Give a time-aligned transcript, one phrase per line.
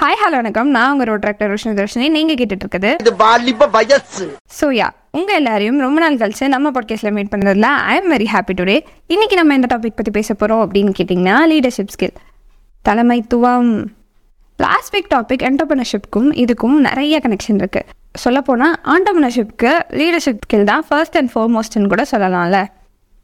[0.00, 0.68] Hi hello வணக்கம்.
[0.74, 2.08] நான் உங்கள் ரோட் டிராக்டர் ரோஷினி தர்ஷினி.
[2.16, 4.36] நீங்கள் கேட்டுட்டு இருக்குது இது வாலிப வயசு.
[4.58, 8.76] சோயா உங்கள் எல்லாரையும் ரொம்ப நாள் கழிச்சு நம்ம பாட்காஸ்ட்டில் மீட் பண்ணுறதுல I am very happy today
[9.06, 12.14] இன்னைக்கு நம்ம எந்த டாபிக் பற்றி பேச போகிறோம் அப்படின்னு கேட்டிங்கன்னா லீடர்ஷிப் ஸ்கில்
[12.88, 13.72] தலைமைத்துவம்.
[14.56, 21.32] லாஸ்ட் வீக் டாபிக் என்டர்பிரினர்ஷிப்க்கும் இதுக்கும் நிறைய கனெக்ஷன் இருக்குது சொல்லப்போனால் ஆண்டர்பிரினர்ஷிப்க்கு லீடர்ஷிப் ஸ்கில் தான் ஃபர்ஸ்ட் அண்ட்
[21.34, 22.60] ஃபோர்மோஸ்ட்னு கூட சொல்லலாம்ல.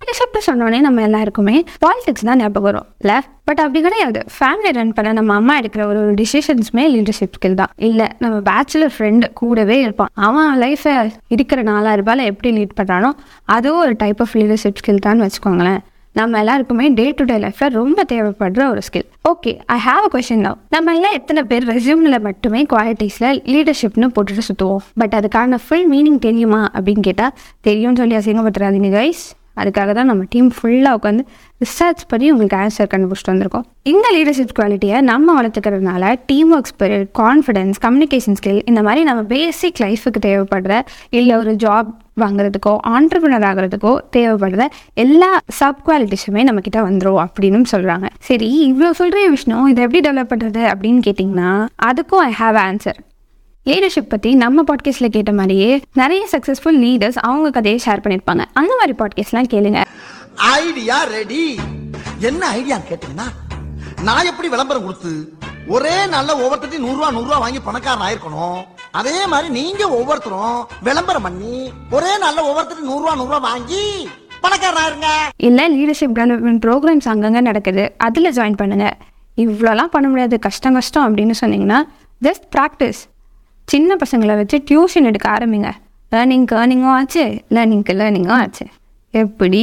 [0.05, 3.16] லீடர்ஷிப்னு சொன்னோடனே நம்ம எல்லாருக்குமே பாலிடிக்ஸ் தான் ஞாபகம் வரும் இல்லை?
[3.48, 4.21] பட் அப்படி கிடையாது.
[4.34, 7.73] ஃபேமிலி ரன் பண்ண நம்ம அம்மா எடுக்கிற ஒரு ஒரு டிசிஷன்ஸுமே லீடர்ஷிப் ஸ்கில் தான்.
[7.89, 10.11] இல்லை நம்ம பேச்சுலர் ஃப்ரெண்டு கூடவே இருப்பான்.
[10.26, 10.95] அவன் லைஃப்பை
[11.36, 13.11] இருக்கிற நாலாயிரம் ரூபாயில் எப்படி லீட் பண்ணுறானோ
[13.57, 15.82] அதுவும் ஒரு டைப் ஆஃப் லீடர்ஷிப் ஸ்கில் தான் வச்சுக்கோங்களேன்.
[16.17, 20.45] நம்ம எல்லாருக்குமே டே டு டே லைஃப்பில் ரொம்ப தேவைப்படுற ஒரு skill okay I have a question
[20.46, 26.21] now நம்ம எல்லாம் எத்தனை பேர் ரெசியூமில் மட்டுமே குவாலிட்டிஸில் லீடர்ஷிப்னு போட்டுட்டு சுற்றுவோம் பட் அதுக்கான ஃபுல் மீனிங்
[26.29, 27.34] தெரியுமா அப்படின்னு கேட்டால்
[27.68, 29.25] தெரியும்னு சொல்லி அசிங்கப்படுத்துறாதீங்க கைஸ்
[29.57, 31.25] அதுக்காக தான் நம்ம டீம் ஃபுல்லாக உட்காந்து
[31.61, 33.64] ரிசர்ச் பண்ணி உங்களுக்கு ஆன்சர் கண்டுபிடிச்சிட்டு வந்திருக்கோம்.
[33.83, 39.81] இந்த லீடர்ஷிப் குவாலிட்டியை நம்ம வளர்த்துக்கிறதுனால team work spirit confidence communication skill இந்த மாதிரி நம்ம பேசிக்
[39.81, 40.75] லைஃபுக்கு தேவைப்படுற
[41.11, 44.64] இல்லை ஒரு ஜாப் வாங்குறதுக்கோ ஆண்டர்பிரினர் ஆகிறதுக்கோ தேவைப்படுற
[44.95, 50.62] எல்லா சப் குவாலிட்டிஸுமே நம்மக்கிட்ட வந்துடும் அப்படின்னு சொல்கிறாங்க சரி இவ்வளோ சொல்கிற விஷ்ணு இதை எப்படி டெவலப் பண்ணுறது
[50.73, 51.51] அப்படின்னு கேட்டிங்கன்னா
[51.84, 53.01] அதுக்கும் ஐ ஹாவ் ஆன்சர்
[53.67, 58.45] லீடர்ஷிப் பற்றி நம்ம பாட்காஸ்ட்டில் கேட்ட மாதிரியே நிறைய சக்ஸஸ்ஃபுல் லீடர்ஸ் அவங்க கதையை ஷேர் பண்ணியிருப்பாங்க.
[58.53, 59.84] அந்த மாதிரி பாட்காஸ்ட்லாம் கேளுங்க.
[60.34, 61.59] ஐடியா ரெடி
[62.19, 63.29] என்ன ஐடியா கேட்டீங்கன்னா
[64.03, 65.33] நான் எப்படி விளம்பரம் கொடுத்து
[65.69, 68.65] ஒரே நாள்ல ஒவ்வொருத்தையும் நூறு ரூபா நூறு ரூபா வாங்கி பணக்காரன் ஆயிருக்கணும்?
[68.91, 74.09] அதே மாதிரி நீங்க ஒவ்வொருத்தரும் விளம்பரம் பண்ணி ஒரே நாள்ல ஒவ்வொருத்தரும் நூறு ரூபா நூறு ரூபா வாங்கி
[74.41, 75.07] பணக்காரன் ஆயிருங்க.
[75.37, 77.95] இல்லை லீடர்ஷிப் டெவலப்மெண்ட் ப்ரோக்ராம்ஸ் அங்கங்கே நடக்குது.
[77.98, 78.97] அதில் ஜாயின் பண்ணுங்க.
[79.37, 80.39] இவ்வளோலாம் பண்ண முடியாது.
[80.39, 81.83] கஷ்டம் கஷ்டம் அப்படின்னு சொன்னீங்கன்னா
[82.23, 83.03] ஜஸ்ட் ப்ராக்டிஸ்
[83.65, 85.69] சின்ன பசங்களை வச்சு டியூஷன் எடுக்க ஆரம்பிங்க.
[86.12, 87.23] லேர்னிங்க்கு ஏர்னிங்கும் ஆச்சு.
[87.51, 88.65] லேர்னிங்க்கு லேர்னிங்கும் ஆச்சு.
[89.11, 89.62] எப்படி?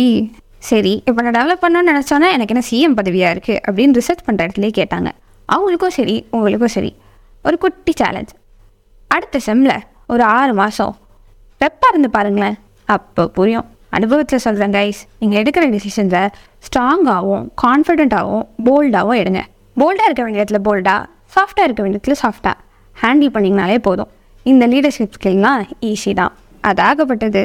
[0.70, 4.74] சரி இப்போ நான் டெவலப் பண்ணணும்னு நினச்சோன்னா எனக்கு என்ன சிஎம் பதவியாக இருக்குது அப்படின்னு ரிசர்ச் பண்ணுற இடத்துலேயே
[4.80, 5.10] கேட்டாங்க.
[5.54, 6.92] அவங்களுக்கும் சரி உங்களுக்கும் சரி.
[7.44, 8.34] ஒரு குட்டி சேலஞ்ச்
[9.08, 10.96] அடுத்த செம்மில் ஒரு ஆறு மாதம்
[11.58, 12.58] பெப்பாக இருந்து பாருங்களேன்.
[12.86, 13.68] அப்போ புரியும்.
[13.90, 16.24] அனுபவத்தில் சொல்கிறேன் கைஸ் நீங்கள் எடுக்கிற டிசிஷன்ஸை
[16.66, 19.42] ஸ்ட்ராங்காகவும் கான்ஃபிடென்ட்டாகவும் போல்டாகவும் எடுங்க.
[19.80, 21.02] போல்டாக இருக்க வேண்டிய இடத்துல போல்டாக
[21.36, 22.56] சாஃப்டாக இருக்க வேண்டிய இடத்துல சாஃப்டாக
[23.04, 24.10] ஹேண்டில் பண்ணிங்கனாலே போதும்.
[24.52, 26.34] இந்த லீடர்ஷிப் ஸ்கில்லாம் ஈஸி தான்.
[26.72, 27.44] அதாகப்பட்டது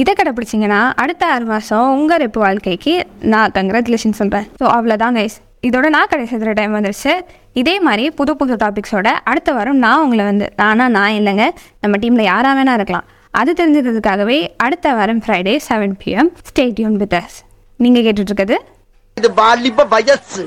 [0.00, 2.92] இதை கடைப்பிடிச்சிங்கன்னா அடுத்த ஆறு மாதம் உங்கள் ரெப்பு வாழ்க்கைக்கு
[3.32, 5.38] நான் கங்க்ராச்சுலேஷன் சொல்கிறேன் ஸோ அவ்வளோதான் கைஸ்
[5.68, 7.14] இதோட நான் கடை டைம் வந்துருச்சு.
[7.60, 11.46] இதே மாதிரி புது புது டாபிக்ஸோட அடுத்த வாரம் நான் உங்களை வந்து ஆனால் நான் இல்லைங்க.
[11.82, 13.08] நம்ம டீமில் யாராக வேணா இருக்கலாம்.
[13.40, 17.38] அது தெரிஞ்சுக்கிறதுக்காகவே அடுத்த வாரம் Friday seven PM stay tuned with us
[17.84, 18.58] நீங்கள் கேட்டுட்ருக்கிறது
[19.16, 19.30] இது
[19.94, 20.44] வயசு.